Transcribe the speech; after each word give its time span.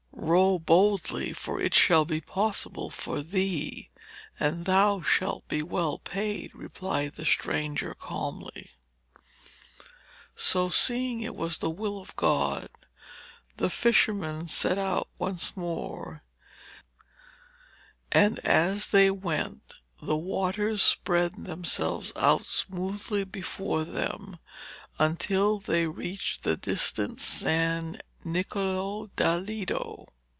'Row 0.23 0.59
boldly, 0.59 1.33
for 1.33 1.59
it 1.59 1.73
shall 1.73 2.05
be 2.05 2.21
possible 2.21 2.89
for 2.91 3.21
thee, 3.23 3.89
and 4.39 4.65
thou 4.65 5.01
shalt 5.01 5.45
be 5.47 5.63
well 5.63 5.97
paid,' 5.97 6.53
replied 6.53 7.15
the 7.15 7.25
stranger 7.25 7.95
calmly. 7.95 8.69
So, 10.35 10.69
seeing 10.69 11.21
it 11.21 11.35
was 11.35 11.57
the 11.57 11.71
will 11.71 11.99
of 11.99 12.15
God, 12.15 12.69
the 13.57 13.69
fisherman 13.69 14.47
set 14.47 14.77
out 14.77 15.09
once 15.17 15.57
more, 15.57 16.23
and, 18.11 18.37
as 18.39 18.87
they 18.87 19.09
went, 19.09 19.73
the 20.01 20.17
waters 20.17 20.81
spread 20.83 21.33
themselves 21.45 22.13
out 22.15 22.45
smoothly 22.45 23.23
before 23.23 23.83
them, 23.83 24.37
until 24.99 25.59
they 25.59 25.87
reached 25.87 26.43
the 26.43 26.55
distant 26.55 27.19
San 27.19 27.99
Niccolo 28.23 29.09
da 29.15 29.35
Lido. 29.35 30.05